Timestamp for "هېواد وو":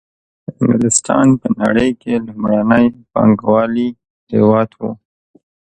4.31-4.91